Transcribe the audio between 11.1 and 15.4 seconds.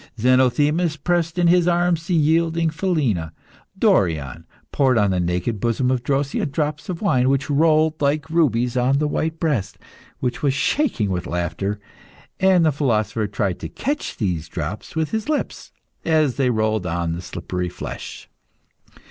with laughter, and the philosopher tried to catch these drops with his